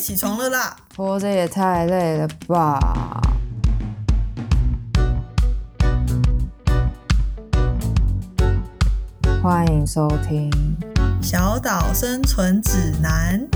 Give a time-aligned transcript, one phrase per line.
[0.00, 0.74] 起床了啦！
[0.96, 2.80] 活着也太累了吧！
[9.42, 10.50] 欢迎收听
[11.22, 13.46] 《小岛生存指南》。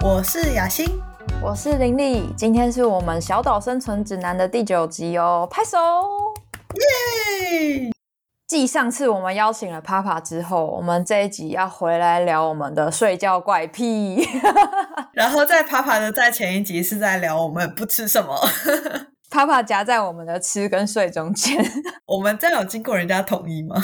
[0.00, 0.88] 我是雅欣，
[1.42, 5.78] 我是林丽，今天是我们《小岛生存指南》的第九集哦，拍手！
[7.40, 7.90] 耶！
[8.46, 14.22] 继上次我们邀请了 Papa 之后，我们这一集要回来聊我们的睡觉怪癖。
[15.14, 18.36] 然后在 Papa 的在前一集是在聊我们不吃什么，
[19.32, 21.64] Papa 夹在我们的吃跟睡中间。
[22.04, 23.76] 我们这样有经过人家同意吗？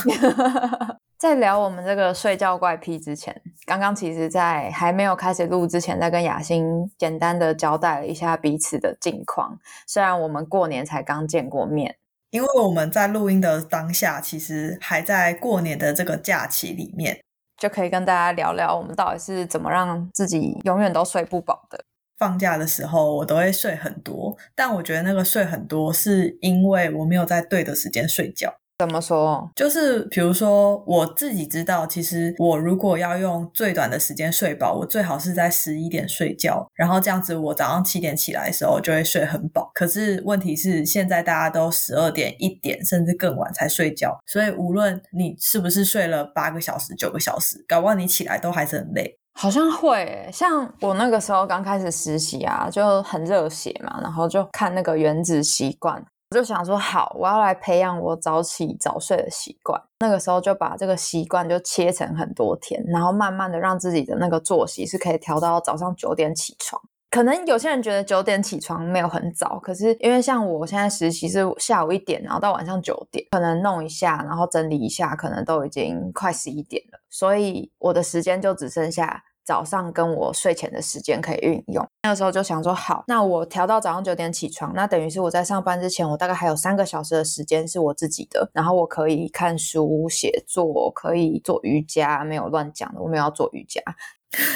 [1.19, 3.35] 在聊我们这个睡觉怪癖之前，
[3.67, 9.59] 刚刚其实，在还没有开始录之前，在跟雅欣简单的交代了一下彼此的近况。
[9.87, 11.97] 虽然我们过年才刚见过面，
[12.31, 17.19] 因为我们在录音的当下，其实还在过年的这个假期里面，
[17.57, 21.83] 就可以跟大家聊聊我们到底是怎么让自己永远都睡不饱的。
[22.19, 28.53] 放假的时候，我都会睡很多，但我觉得那个睡很多，是因为我没有在对的时间睡觉。
[28.79, 29.51] 怎么说？
[29.57, 39.69] 就是比如说，我自己知道，其实我如果要用最短的时间睡饱，我最好是在十一点睡觉，然后这样子我早上七点起来的时候就会睡很饱。
[39.75, 49.19] 可是问题是，现在大家都十二点、一点甚至更晚才睡觉，所以无论你是不是睡了八个小时、九个小时，搞不好你起来都还是很累。
[49.35, 56.05] 好像会，像我那个时候刚开始实习啊，就很热血嘛，然后就看那个原子习惯。
[56.31, 59.81] 我就想说，好，我要来培养我早起早睡的习惯。
[60.01, 66.81] 那个时候就把这个习惯就切成很多天，然后慢慢的让自己的那个作息是可以调到早上九点起床。
[67.11, 79.25] 可能有些人觉得九点起床没有很早，可是因为像我现在实习是下午一点，然后到晚上九点，可能弄一下，然后整理一下，可能都已经快十一点了，所以我的时间就只剩下。
[79.49, 93.81] 早上跟我睡前的时间可以运用，那个时候就想说好，那我调到早上九点起床，那等于是我在上班之前，我大概还有三个小时的时间是我自己的，然后我可以看书、写作，可以做瑜伽，没有乱讲的，我没有要做瑜伽，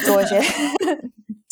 [0.05, 0.39] 做一些。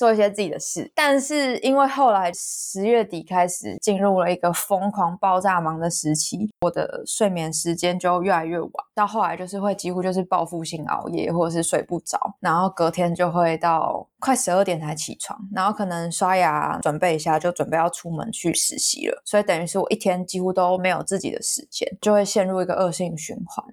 [0.01, 23.63] 做一些自己的事，但是因为后来十月底开始进入了一个疯狂爆炸忙的时期，我的睡眠时间就越来越晚，到后来就是会几乎就是报复性熬夜，或者是睡不着，然后隔天就会到快十二点才起床，然后可能刷牙准备一下就准备要出门去实习了，所以等于是我一天几乎都没有自己的时间，就会陷入一个恶性循环。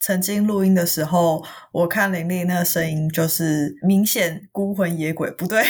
[0.00, 5.62] 曾经录音的时候，我看玲玲那个声音就是明显孤魂野鬼，不对，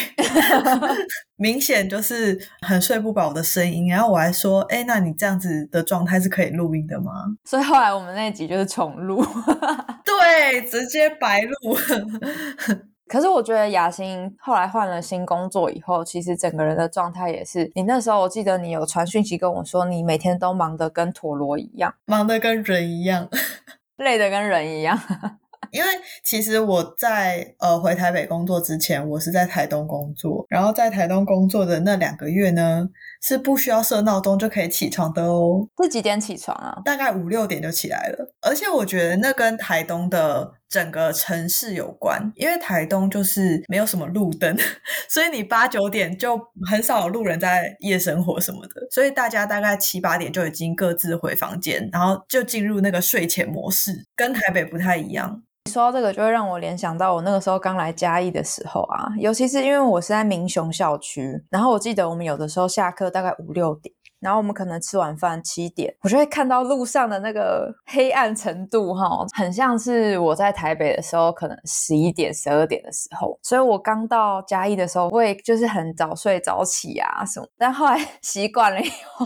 [1.36, 3.88] 明显就是很睡不饱的声音。
[3.88, 7.12] 然后我还说：“哎，那你这样子的状态是可以录音的吗？”
[7.44, 9.24] 所以后来我们那集就是重录，
[10.04, 11.76] 对，直接白录。
[13.06, 17.72] 可是我觉得雅欣后来换了新工作以后，其实整个人的状态也是。
[17.74, 23.26] 你那时候我记得你有传讯息跟我说，你每天都忙得跟陀螺一样， 忙得跟人一样。
[23.98, 24.98] 累的跟人一样，
[25.70, 25.88] 因为
[26.24, 32.88] 其实我在呃回台北工作之前，我是在台东工作，然后在台东工作的那两个月呢。
[33.20, 35.66] 是不需要设闹钟就可以起床的哦。
[35.82, 36.80] 是几点起床啊？
[36.84, 38.32] 大概五六点就起来了。
[38.42, 44.56] 而且我觉得那跟台东的整个城市有关，因为台东就是没有什么路灯，
[45.08, 46.38] 所以你八九点就
[46.70, 48.86] 很少有路人在夜生活什么的。
[48.90, 55.42] 所以大家大概七八点就已经各自回房间，然后就进入那个睡前模式，跟台北不太一样。
[55.70, 63.94] 说到这个，就会让我联想到我那个时候刚来嘉义的时候啊，尤其是因为我是在民雄校区，然后我记得我们有的时候下课大概五六点。
[64.20, 73.38] 然后我们可能吃完饭七点，我就会看到路上的那个黑暗程度，哈，很像是我在台北的时候，可能十一点、十二点的时候。
[73.44, 77.46] 所以我刚到嘉义的时候，会就是很早睡早起啊什么。
[77.56, 79.24] 但后来 习惯了以后，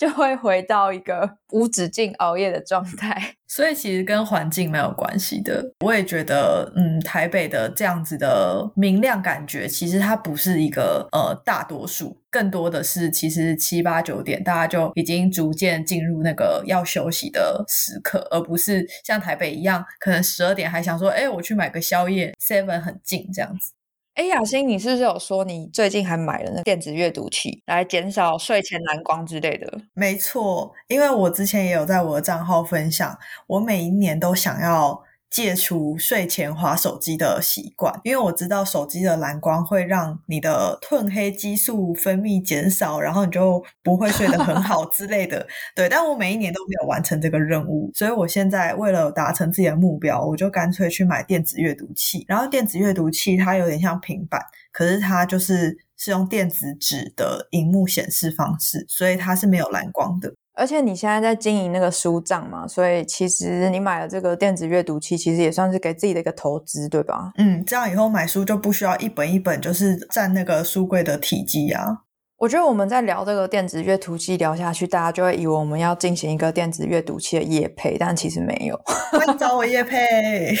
[0.00, 3.16] 就会回到一个无止境熬夜的状态。
[3.46, 5.64] 所以其实跟环境没有关系的。
[5.84, 12.16] 我也觉得，嗯，台北的这样子的明亮感觉，其实它不是一个呃大多数。
[12.34, 23.70] 更多的是，其实七八九点，大家就已经逐渐进入那个要休息的时刻，而不是像台北一样，可能十二点还想说，哎，我去买个宵夜，seven 很近这样子。
[24.14, 29.72] 哎，雅欣，你是不是有说你最近还买了那电子阅读器，来减少睡前蓝光之类的？
[29.94, 33.16] 没错，因为我之前也有在我的账号分享，
[33.46, 35.00] 我每一年都想要。
[35.34, 45.44] 戒除睡前划手机的习惯，因为我知道手机的蓝光会让你的褪黑激素分泌减少，然后你就不会睡得很好 之类的。
[45.74, 52.24] 对，但我每一年都没有完成这个任务，所以我现在为了达成自己的目标，我就干脆去买电子阅读器。
[52.28, 54.40] 然后电子阅读器它有点像平板，
[54.70, 60.32] 可是它就是是用电子纸的荧幕显示方式，所以它是没有蓝光的。
[60.56, 67.32] 而且你现在在经营那个书账嘛，所以其实你买了这个电子阅读器，其实也算是给自己的一个投资，对吧？
[67.38, 72.02] 嗯，这样以后买书就不需要一本一本，就是占那个书柜的体积啊。
[72.36, 78.78] 我觉得我们在聊这个电子阅读器聊下去，大家就会以为我们要进行一个电子阅读器的夜配，但其实没有。
[79.12, 80.56] 欢迎找我夜配。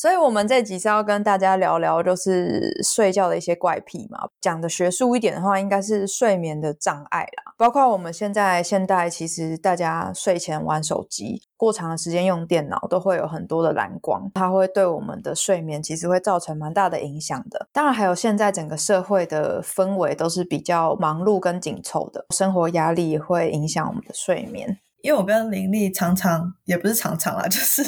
[0.00, 4.26] 所以，我们这集是要跟大家聊聊，就是睡觉的一些怪癖嘛。
[4.40, 7.52] 讲的学术一点的话，应该是睡眠的障碍啦。
[7.58, 17.68] 包括我们现在现代，其实大家睡前玩手机、过长的时间用电脑，都会有很多的蓝光，它会对我们的睡眠其实会造成蛮大的影响的。
[17.70, 24.78] 当然，还有现在整个社会的氛围都是比较忙碌跟紧凑的，生活压力也会影响我们的睡眠。
[25.02, 27.82] 因为我跟林丽常常也不是常常啦， 就是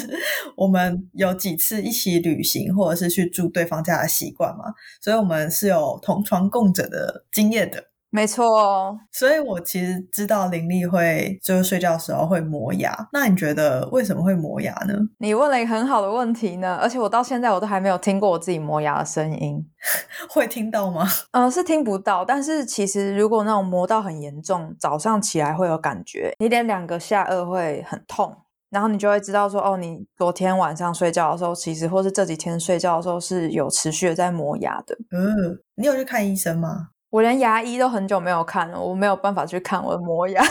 [0.55, 4.65] 我们有几次一起旅行或者是去住对方家的习惯嘛，
[5.01, 7.92] 所以我们是有同床共枕的经验的。
[8.15, 12.95] 没错，所以我其实知道林丽会就是睡觉的时候会磨牙。
[13.11, 14.93] 那你觉得为什么会磨牙呢？
[15.17, 19.65] 你问了一个很好的问题呢，而且我到现在我都还没有听过我自己磨牙的声音。
[20.29, 21.07] 会听到吗？
[21.33, 22.23] 嗯，是听不到。
[22.23, 28.31] 但是其实如果那种磨到很严重，早上起来会有感觉，你连两个下颚会很痛，
[28.69, 34.95] 然后你就会知道说，哦，你昨天晚上睡觉的时候，其实或是这几天睡觉的时候是有持续的在磨牙的。
[35.11, 36.89] 嗯，你有去看医生吗？
[37.13, 40.43] 我连牙医都很久没有看了，我没有办法去看我的磨牙，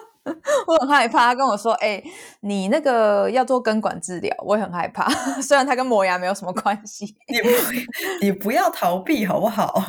[0.68, 1.28] 我很害怕。
[1.28, 2.02] 他跟我说：“哎，
[2.40, 5.08] 你那个要做根管治疗。”我也很害怕，
[5.40, 7.16] 虽然它跟磨牙没有什么关系。
[7.28, 7.48] 你不，
[8.20, 9.82] 你不要逃避好不好？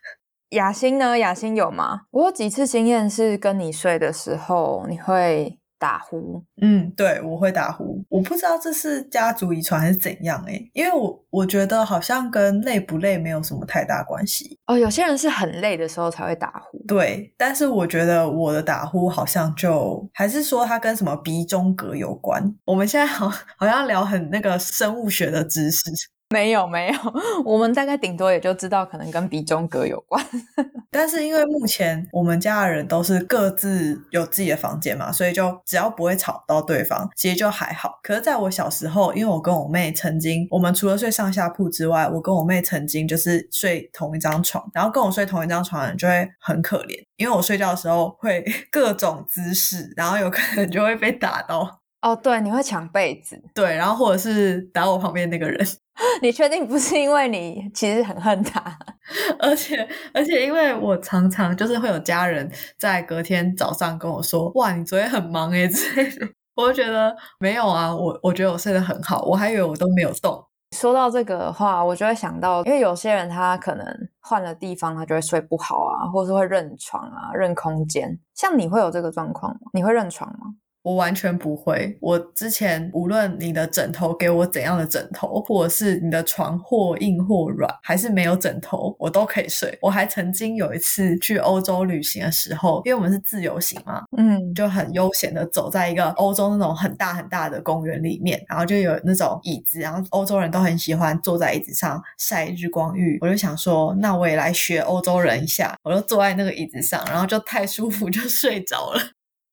[0.56, 1.18] 雅欣呢？
[1.18, 2.04] 雅欣有吗？
[2.10, 5.58] 我有几次经验是跟你睡的时候，你会。
[5.78, 14.78] 打呼，嗯，对，我会打呼，我不知道这是家族遗传还是怎样诶，因为我我觉得好像跟累不累没有什么太大关系哦。
[14.78, 22.54] 有些人是很累的时候才会打呼，对，但是我觉得我的打呼好像就还是说它跟什么鼻中隔有关。
[22.64, 25.90] 我们现在好好像聊很那个生物学的知识。
[26.30, 26.98] 没 有没有，
[27.44, 30.24] 我们大概顶多也就知道可能跟鼻中隔有关。
[30.90, 38.00] 但是因为目前我们家的人都是各自有自己的房间嘛，所以就只要不会吵到对方，其实就还好。
[38.02, 51.82] 可是在我小时候，因为我跟我妹曾经，我们除了睡上下铺之外，我跟我妹曾经就是睡同一张床，然后跟我睡同一张床的人就会很可怜，因为我睡觉的时候会各种姿势，然后有可能就会被打到。
[52.00, 55.66] 哦，对，你会抢被子，对，然后或者是打我旁边那个人。
[56.22, 58.60] 你确定不是因为你其实很恨他，
[59.40, 70.42] 而且而且因为我常常就是会有家人在隔天早上跟我说，哇，你昨天很忙诶之类的， 我就觉得没有啊，我我觉得我睡得很好，我还以为我都没有动。
[70.76, 73.86] 说到这个的话，我就会想到，因为有些人他可能
[74.20, 78.18] 换了地方，他就会睡不好啊，或是会认床啊、认空间。
[78.34, 79.70] 像你会有这个状况吗？
[79.72, 80.55] 你会认床吗？
[80.86, 81.98] 我完全不会。
[82.00, 89.76] 我之前无论你的枕头给我怎样的枕头，或者是你的床或硬或软，还是没有枕头，我都可以睡。
[89.82, 103.18] 我还曾经有一次去欧洲旅行的时候，因为我们是自由行嘛，嗯，就很悠闲的走在一个欧洲那种很大很大的公园里面，然后就有那种椅子，然后欧洲人都很喜欢坐在椅子上晒日光浴。
[103.20, 109.00] 我就想说，那我也来学欧洲人一下，我就坐在那个椅子上，然后就太舒服就睡着了。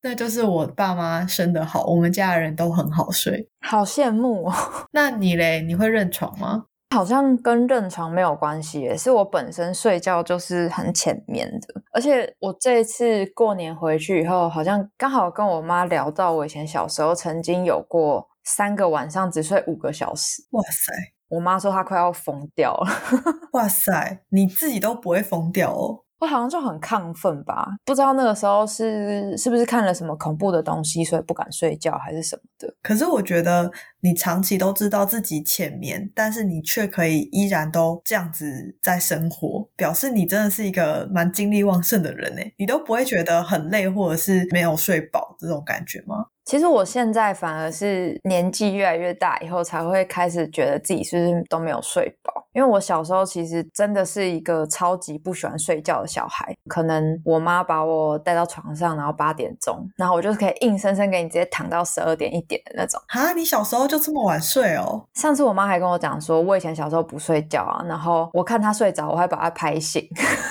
[0.05, 4.53] 那就是我爸妈生的好，我们家的人都很好睡，好羡慕哦。
[4.91, 5.61] 那你嘞？
[5.61, 6.65] 你会认床吗？
[6.93, 11.81] 好像跟认床没有关系，是我本身睡觉就是很浅眠的。
[11.93, 20.43] 而且我这次过年回去以后，好像刚好跟我妈聊到，我以前小时候曾经有过三个晚上只睡五个小时。
[20.51, 20.93] 哇塞！
[21.29, 22.91] 我妈说她快要疯掉了。
[23.53, 24.19] 哇塞！
[24.29, 26.02] 你自己都不会疯掉哦。
[26.23, 32.73] 我好像就很亢奋吧，不知道那个时候是是不是看了什么恐怖的东西，所以不敢睡觉，还是什么的。
[32.81, 42.53] 可是我觉得你长期都知道自己浅眠，但是你却可以依然都这样子在生活，表示你真的是一个蛮精力旺盛的人诶。
[42.57, 46.27] 你都不会觉得很累，或者是没有睡饱这种感觉吗？
[46.45, 52.42] 其实我现在反而是年纪越来越大以后，才会开始觉得自己是不是都没有睡饱。
[52.53, 63.01] 因为我小时候其实真的是一个超级不喜欢睡觉的小孩，可能我妈把我带到床上，然后八点钟，然后我就可以硬生生给你直接躺到十二点一点的那种。
[63.07, 65.03] 啊，你小时候就这么晚睡哦？
[65.15, 70.07] 上次我妈还跟我讲说，我以前小时候不睡觉啊，然后我看她睡着，我还把她拍醒，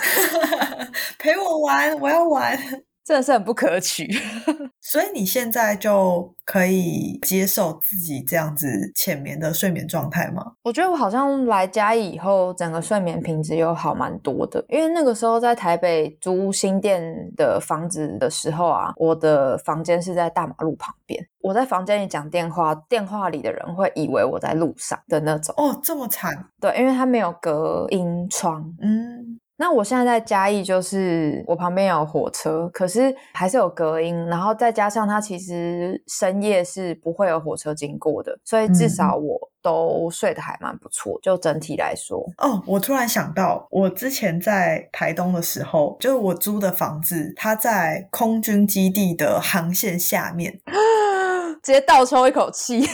[1.18, 2.58] 陪我玩，我要玩。
[3.04, 4.08] 真的是很不可取，
[4.80, 10.52] 所以你现在就可以接受自己这样子浅眠的睡眠状态吗？
[10.62, 14.64] 我觉得我好像来嘉义以后，整个睡眠品质又好蛮多的。
[14.68, 17.02] 因为那个时候在台北租新店
[17.36, 25.52] 的房子的时候啊，我的房间是在大马路旁边，我在房间里讲电话，电话里的人会以为我在路上的那种。
[25.58, 26.46] 哦，这么惨？
[26.60, 28.72] 对，因为它没有隔音窗。
[28.80, 29.40] 嗯。
[29.62, 41.16] 那我现在在嘉义，就是我旁边有火车，可是还是有隔音，然后再加上它其实深夜是不会有火车经过的，所以至少我都睡得还蛮不错。
[41.22, 50.60] 就整体来说，哦，我突然想到，我之前在台东的时候，就是我租的房子，它在空军基地的航线下面，
[51.62, 52.84] 直接倒抽一口气。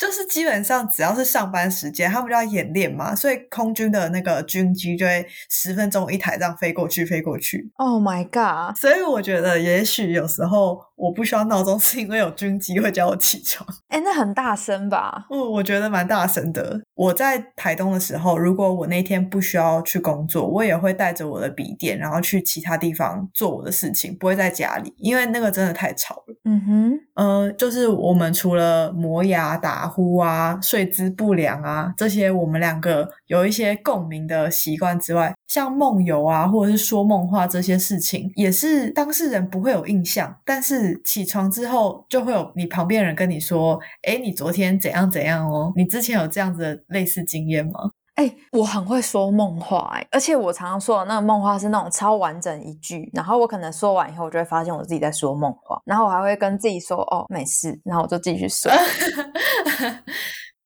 [0.00, 7.70] 就是基本上只要是上班时间，他们就要演练嘛，所以空军的那个军机就会十分钟一台这样飞过去，飞过去。
[7.76, 8.74] Oh my god！
[8.78, 10.80] 所以我觉得也许有时候。
[11.00, 13.66] 我不需要闹钟，是因为有军机会叫我起床。
[13.88, 15.24] 哎，那很大声吧？
[15.30, 16.78] 嗯，我觉得蛮大声的。
[16.94, 26.36] 我在台东的时候，如果我那天不需要去工作，我也会带着我的笔电，然后去其他地方做我的事情，不会在家里，因为那个真的太吵了。
[26.44, 40.98] 嗯哼，呃，就是我们除了磨牙、打呼啊、睡姿不良啊这些，我们两个有一些共鸣的习惯之外，像梦游啊，或者是说梦话这些事情，也是当事人不会有印象，但是。
[41.10, 45.72] 起床之后就会有你旁边人跟你说：“哎，你昨天怎样怎样哦？
[45.74, 58.70] 你之前有这样子的类似经验吗？”哎，我很会说梦话，哎，而且我常常说的那个梦话是那种超完整一句，然后我可能说完以后，我就会发现我自己在说梦话，然后我还会跟自己说：“哦，没事。”然后我就继续睡。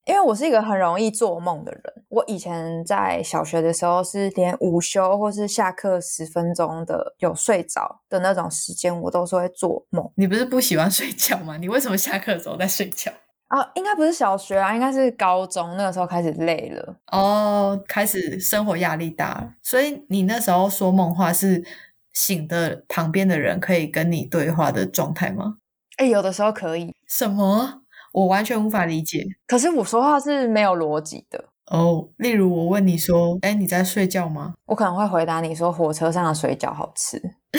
[0.07, 10.07] 因为我是一个很容易做梦的人，我以前在小学的时候是连午休或是下课十分钟的有睡着的那种时间，我都是会做梦。
[10.17, 11.57] 你不是不喜欢睡觉吗？
[11.57, 13.11] 你为什么下课的时候在睡觉？
[13.55, 21.65] 啊，应该不是小学啊，应该是高中那个时候开始累了哦，开始生活压力大，所以你那时候说梦话是
[22.13, 25.59] 醒的旁边的人可以跟你对话的状态吗？
[25.99, 26.93] 哎，有的时候可以。
[27.07, 27.83] 什么？
[28.13, 32.09] 我完全无法理解，可是我说话是没有逻辑的哦。
[32.19, 37.21] 例如，我问你说：“哎，你在睡觉吗？”我可能会回答你说：“火车上的水饺好吃。”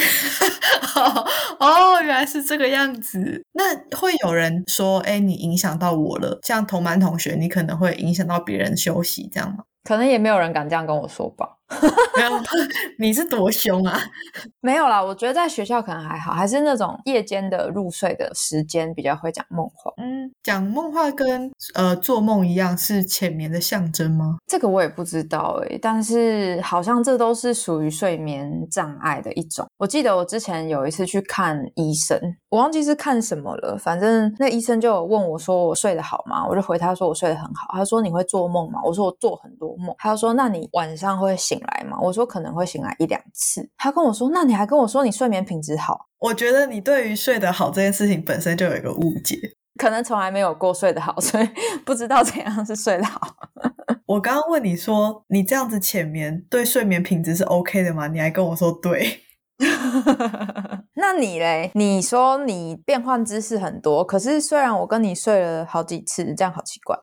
[1.60, 3.44] 哦，原来是这个样子。
[3.54, 9.64] 那会有人说：“哎，你影响到我了。”像同班同学，你可能会影响到别人休息，这样吗？
[9.84, 11.55] 可能也没有人敢这样跟我说吧。
[12.16, 12.32] 没有，
[13.00, 14.00] 你是多凶啊？
[14.62, 19.92] 没有啦，我觉得在学校可能还好，还是那种夜间的入睡的时间比较会讲梦话。
[19.98, 24.38] 嗯，讲梦话跟呃做梦一样是浅眠的象征吗？
[24.46, 29.66] 这个我也不知道诶，但是好像这都是属于睡眠障碍的一种。
[29.78, 32.20] 我记得我之前有一次去看医生，
[32.50, 36.46] 我忘记是看什么了，反正那医生就有问我说我睡得好吗？
[36.48, 37.74] 我就回他说我睡得很好。
[37.74, 38.80] 他说你会做梦吗？
[38.86, 39.94] 我说我做很多梦。
[39.98, 41.55] 他说那你晚上会醒？
[41.56, 41.98] 醒来嘛？
[42.02, 43.70] 我说可能会醒来一两次。
[43.78, 46.08] 他跟我说，那你还跟我说你睡眠品质好？
[46.20, 49.38] 我觉得你对于睡得好这件事情本身就有一个误解，
[49.80, 51.48] 可能从来没有过睡得好， 所以
[51.86, 53.20] 不知道怎样是睡得好。
[54.08, 58.08] 我刚刚问你说，你这样子浅眠对睡眠品质是 OK 的吗？
[58.08, 59.22] 你还跟我说对。
[60.96, 61.72] 那你嘞？
[61.76, 66.98] 你说你变换姿势很多，可是虽然我跟你睡了好几次，这样好奇怪。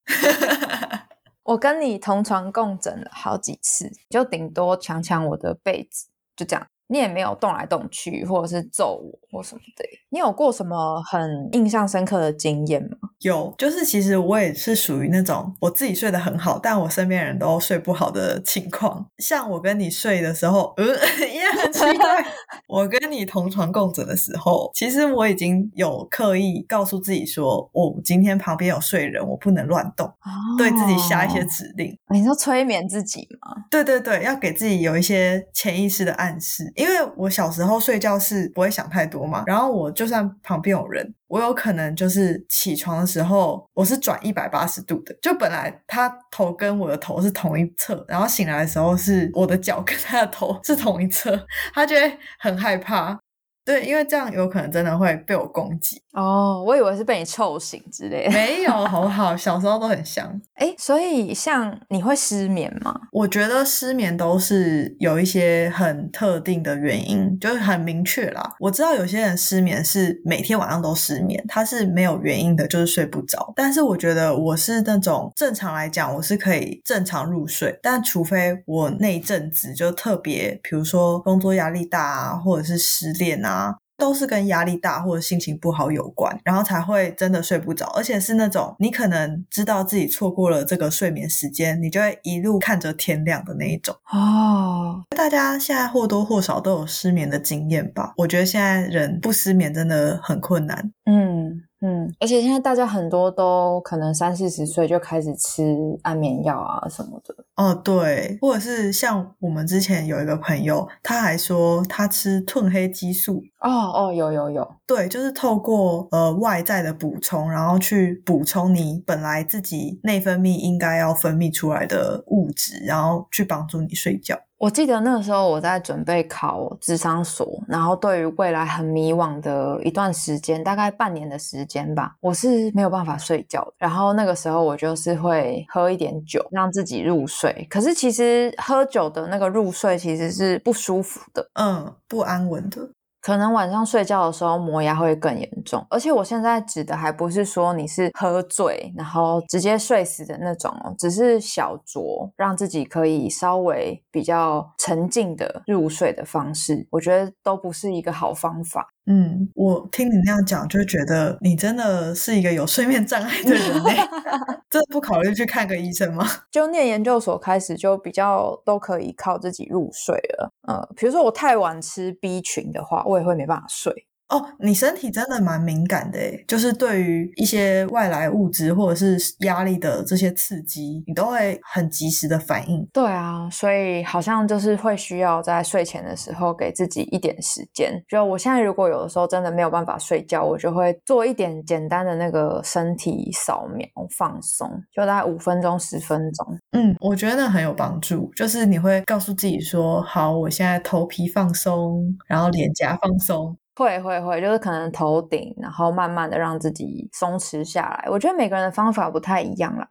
[1.44, 6.06] 我跟你同床共枕了好几次，就顶多抢抢我的被子，
[6.36, 6.71] 就这样。
[6.88, 9.84] 你也没有动来动去，或者是揍我或什么的。
[10.10, 13.08] 你有过什么很印象深刻的经验吗？
[13.20, 19.06] 有，就是其实我也是属于那种我自己睡得很好，但我身边人都睡不好的情况。
[19.18, 20.84] 像我跟你睡的时候，呃，
[21.26, 22.24] 也很奇怪。
[22.68, 30.12] 我跟你同床共枕的时候，其实我已经有刻意告诉自己说，我今天旁边有睡人，我不能乱动，
[30.58, 31.96] 对自己下一些指令。
[32.12, 33.64] 你说催眠自己吗？
[33.70, 36.70] 对对对，要给自己有一些潜意识的暗示。
[36.82, 53.16] 因为我小时候睡觉是不会想太多嘛，然后我就算旁边有人，我有可能就是起床的时候我是转一百八十度的，就本来他头跟我的头是同一侧，然后醒来的时候是我的脚跟他的头是同一侧，他就会很害怕。
[53.64, 56.02] 对，因为这样有可能真的会被我攻击。
[56.12, 58.32] 哦，我以为是被你臭醒之类的。
[58.32, 59.36] 没有，好不好？
[59.36, 60.28] 小时候都很香。
[60.54, 62.94] 哎，所以像你会失眠吗？
[63.12, 68.42] 我觉得失眠都是有一些很特定的原因，就是很明确啦。
[68.58, 73.52] 我知道有些人失眠是每天晚上都失眠，他是没有原因的，就是睡不着。
[73.56, 83.51] 但是我觉得我是那种正常来讲，我是可以正常入睡，但除非我那一阵子就特别，比如说工作压力大啊，或者是失恋啊。
[83.96, 93.94] 都是跟压力大或者心情不好有关，然后才会真的睡不着，而且是那种你可能知道自己错过了这个睡眠时间，你就会一路看着天亮的那一种。
[94.12, 98.12] 哦，大家现在或多或少都有失眠的经验吧？
[98.16, 100.92] 我觉得现在人不失眠真的很困难。
[101.04, 101.62] 嗯。
[101.84, 107.34] 嗯，而且现在大家很多都可能三四十岁就开始吃安眠药啊什么的。
[107.56, 113.42] 哦，对，或者是像我们之前有一个朋友，他还说他吃褪黑激素。
[113.60, 124.36] 哦哦，有有有，对，就是透过呃外在的补充，然后去补充你本来自己内分泌应该要分泌出来的物质，然后去帮助你睡觉。
[124.62, 133.66] 我记得那个时候我在准备考智商所，然后对于未来很迷惘的一段时间，大概半年的时间吧，我是没有办法睡觉。
[133.76, 137.66] 然后那个时候我就是会喝一点酒，让自己入睡。
[137.68, 142.88] 可是其实喝酒的那个入睡其实是不舒服的，嗯，不安稳的。
[143.22, 158.91] 可能晚上睡觉的时候磨牙会更严重，而且我现在指的还不是说你是喝醉然后直接睡死的那种哦，只是小酌，让自己可以稍微比较沉静的入睡的方式，我觉得都不是一个好方法。
[159.06, 163.90] 嗯，我听你那样讲，就觉得你真的是一个有睡眠障碍的人呢，
[164.70, 166.24] 真的不考虑去看个医生吗？
[166.52, 170.52] 就念研究所开始，就比较都可以靠自己入睡了。
[170.68, 174.06] 呃，比如说我太晚吃 B 群的话，我也会没办法睡。
[174.32, 182.88] 哦，你身体真的蛮敏感的诶，就是对于一些外来物质或者是压力的这些刺激，你都会很及时的反应。
[182.94, 188.02] 对啊，所以好像就是会需要在睡前的时候给自己一点时间。
[188.08, 193.86] 就我现在如果有的时候真的没有办法睡觉，我就会做一点简单的那个身体扫描
[194.16, 196.58] 放松，就大概五分钟十分钟。
[196.70, 203.54] 嗯，我觉得那很有帮助，就是你会告诉自己说，好，我现在头皮放松，然后脸颊放松。
[203.74, 208.08] 会会会，就是可能头顶，然后慢慢的让自己松弛下来。
[208.10, 209.88] 我觉得每个人的方法不太一样啦。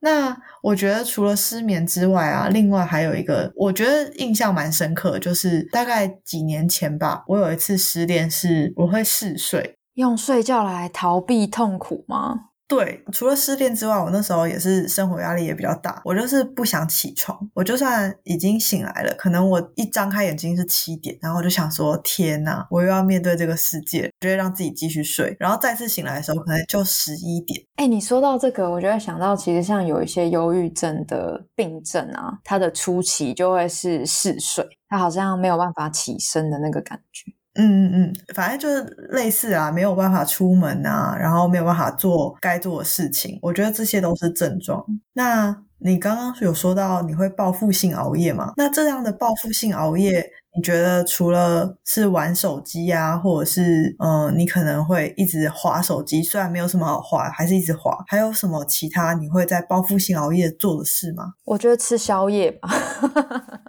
[0.00, 12.48] 那我觉得除了失眠之外啊，另外还有一个，我觉得印象蛮深刻，就是大概几年前吧，我有一次失恋，是我会嗜睡，用睡觉来逃避痛苦吗？
[12.72, 16.00] 对，除了失恋之外，我那时候也是生活压力也比较大。
[16.06, 25.36] 我就是不想起床，我就算已经醒来了，可能我一张开眼睛是七点，然后我就想说：天哪，我又要面对这个世界，就会让自己继续睡。
[25.38, 27.62] 然后再次醒来的时候，可能就十一点。
[27.76, 37.30] 哎，你说到这个，我就会想到，其实像有一些忧郁症的病症啊，它的初期就会是嗜睡，它好像没有办法起身的那个感觉。
[37.54, 44.82] 嗯嗯嗯，反正就是类似啊，没有办法出门啊，然后没有办法做该做的事情，我觉得这些都是症状。
[45.12, 48.52] 那你刚刚有说到你会报复性熬夜吗？
[48.56, 50.24] 那这样的报复性熬夜。
[50.54, 57.96] 你觉得除了是玩手机啊，或者是嗯，你可能会一直划手机，虽然没有什么好划，还是一直划。
[58.06, 61.32] 还有什么其他你会在报复性熬夜做的事吗？
[61.44, 62.68] 我觉得吃宵夜吧。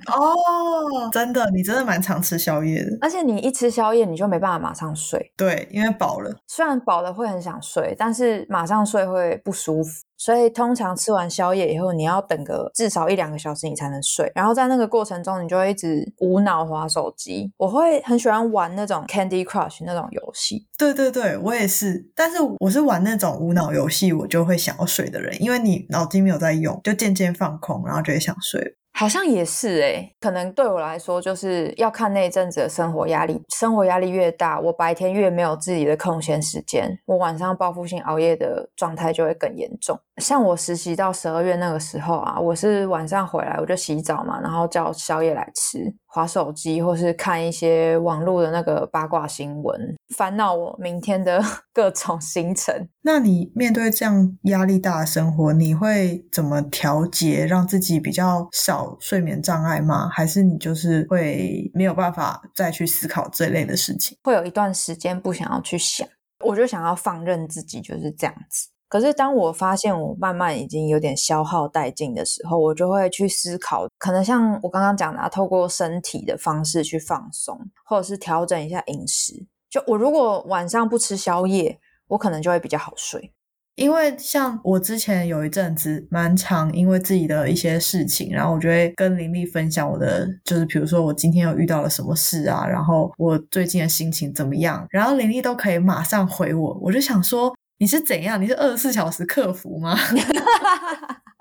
[0.07, 2.89] 哦， 真的，你真的蛮常吃宵夜的。
[3.01, 5.31] 而且你一吃宵夜，你就没办法马上睡。
[5.37, 6.35] 对，因为饱了。
[6.47, 10.01] 虽然饱了会很想睡，但是马上睡会不舒服。
[10.15, 14.31] 所以通常吃完宵夜以后，你要等个至少一两个小时，你才能睡。
[14.33, 17.51] 然后在那个过程中，你就会一直无脑滑手机。
[17.57, 20.67] 我会很喜欢玩那种 Candy Crush 那种游戏。
[20.77, 22.09] 对对对，我也是。
[22.15, 28.75] 但是我是玩那种无脑游戏，我就会想要睡的人，因为你脑筋没有在用，就渐渐放空，然后就会想睡。
[28.95, 33.41] 好像也是诶，可能对我来说，就是要看那一阵子的生活压力。
[33.49, 39.99] 生活压力越大，我白天越没有自己的空闲时间，我晚上报复性熬夜的状态就会更严重。
[40.17, 52.87] 像我实习到十二月那个时候啊，我是晚上回来我就洗澡嘛，然后叫宵夜来吃，划手机或是看一些网络的那个八卦新闻，烦恼我明天的 各种行程。
[53.01, 60.07] 那你面对这样压力大的生活，你会怎么调节，让自己比较少睡眠障碍吗？
[60.09, 64.15] 还是你就是会没有办法再去思考这类的事情？
[64.23, 66.07] 会有一段时间不想要去想，
[66.45, 68.69] 我就想要放任自己就是这样子。
[68.93, 79.47] 可是当我发现我慢慢已经有点消耗殆尽的时候，我就会去思考，可能像我刚刚讲的，透过身体的方式去放松，或者是调整一下饮食。
[79.67, 81.79] 就我如果晚上不吃宵夜，
[82.09, 83.33] 我可能就会比较好睡。
[83.73, 98.41] 因为像我之前有一阵子蛮长，因为自己的一些事情，然后我就会跟林丽分享我的，就是比如说我今天又遇到了什么事啊，然后我最近的心情怎么样，然后林丽都可以马上回我，我就想说你是怎样？
[98.41, 99.95] 你是二十四小时客服吗？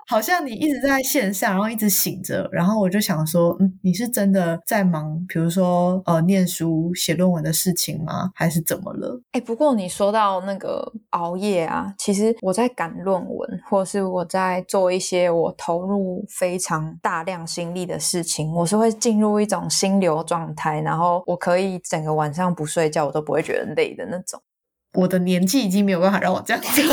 [0.05, 8.29] 好像你一直在线上，然后一直醒着，然后我就想说，嗯，你是真的在忙，比如说呃，念书、写论文的事情吗？
[8.35, 9.21] 还是怎么了？
[9.31, 24.39] 哎，不过你说到那个熬夜啊，其实我在赶论文，或是我在做一些我投入非常大量心力的事情，我是会进入一种心流状态，然后我可以整个晚上不睡觉，我都不会觉得累的那种。
[24.93, 26.81] 我的年纪已经没有办法让我这样子。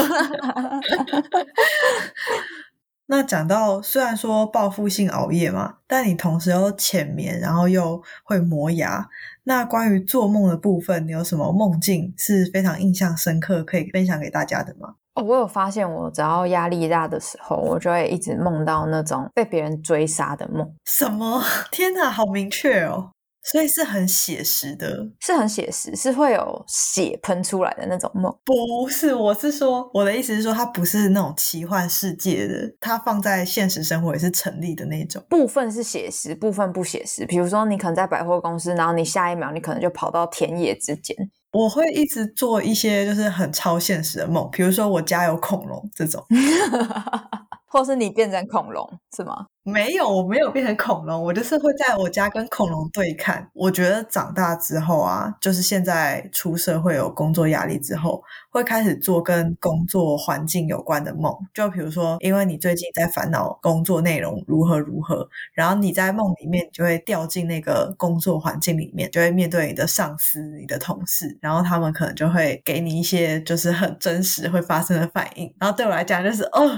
[3.06, 9.08] 那讲到虽然说报复性熬夜嘛，但你同时又浅眠，然后又会磨牙。
[9.42, 14.94] 那关于做梦的部分，你有什么梦境是非常印象深刻，可以分享给大家的吗？
[15.14, 20.72] 哦，我有发现，我只要压力大的时候，我就会一直梦到那种被别人追杀的梦。
[20.84, 21.42] 什么？
[21.72, 23.10] 天哪，好明确哦！
[23.42, 28.30] 所以是很写实的，是很写实，是会有血喷出来的那种梦。
[28.44, 35.24] 不是，我是说，我的意思是说，它不是那种奇幻世界的，它放在现实生活也是成立的那种。
[35.28, 37.24] 部分是写实，部分不写实。
[37.24, 41.16] 比如说，你可能在百货公司，然后你下一秒你可能就跑到田野之间。
[41.52, 46.24] 我会一直做一些就是很超现实的梦，比如说我家有恐龙这种。
[47.70, 49.46] 或是你变成恐龙是吗？
[49.62, 53.48] 没有，我没有变成恐龙，我就是会在我家跟恐龙对看。
[53.54, 61.32] 我觉得长大之后啊，就是现在出社会有工作压力之后，会开始做跟工作环境有关的梦。
[61.54, 75.54] 就比如说，因为你最近在烦恼工作内容如何如何，然后你在梦里面就会掉进那个工作环境里面，就会面对你的上司、你的同事，然后他们可能就会给你一些就是很真实会发生的反应。
[75.60, 76.76] 然后对我来讲，就是哦。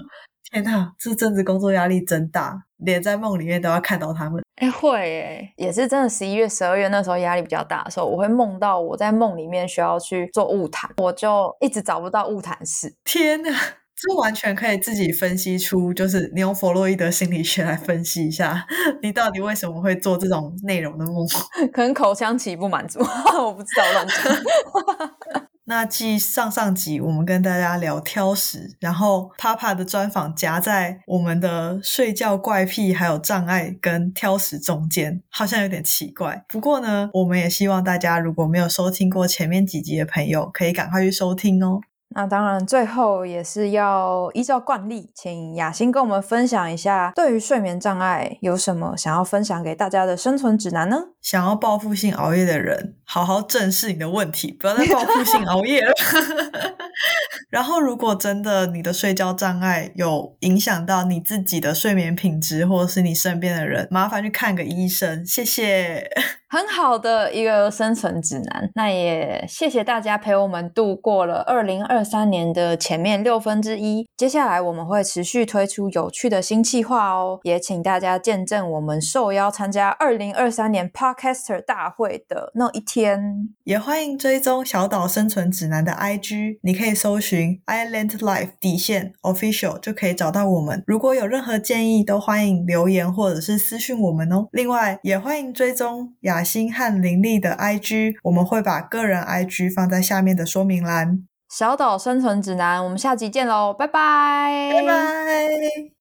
[0.52, 4.42] 天呐，这阵子工作压力真大，连在梦里面都要看到他们。
[4.56, 6.06] 哎，会哎，也是真的。
[6.06, 12.94] 十一月、十二月那时候压力比较大的时候，我会梦到我在梦里面需要去做物谈，我就一直找不到物谈室。
[13.02, 13.48] 天呐，
[13.96, 18.66] 这完全可以自己分析出，就是你用弗洛伊德心理学来分析一下，
[19.02, 21.26] 你到底为什么会做这种内容的梦？
[21.72, 23.00] 可能口腔期不满足，
[23.40, 25.42] 我不知道乱讲。
[25.74, 36.44] 那继上上集我们跟大家聊挑食，然后 Papa 的专访夹在我们的睡觉怪癖还有障碍跟挑食中间，好像有点奇怪。
[36.46, 41.80] 不过呢，我们也希望大家如果没有收听过前面几集的朋友，可以赶快去收听哦。
[42.14, 50.98] 那当然，最后也是要依照惯例，请雅欣跟我们分享一下，对于睡眠障碍有什么想要分享给大家的生存指南呢？
[51.20, 55.92] 想要报复性熬夜的人，好好正视你的问题，不要再报复性熬夜了。
[57.50, 66.10] 然后，如果真的你的睡觉障碍有影响到你自己的睡眠品质，或者是你身边的人，麻烦去看个医生，谢谢。
[66.52, 74.06] 很好的一个生存指南，那也谢谢大家陪我们度过了二零二三年的前面六分之一。
[74.18, 83.48] 接下来我们会持续推出有趣的新计划哦，也请大家见证我们受邀参加二零二三年 Podcaster 大会的那一天。
[83.64, 90.84] 也欢迎追踪小岛生存指南的 IG，你可以搜寻 Island Life 底线 Official 就可以找到我们。
[90.86, 94.48] 如果有任何建议，都欢迎留言或者是私讯我们哦。
[94.52, 96.41] 另外，也欢迎追踪雅。
[96.42, 101.22] 新和林立的 IG，我们会把个人 IG 放在下面的说明栏。
[101.48, 105.91] 小岛生存指南，我们下集见喽，拜拜，拜拜。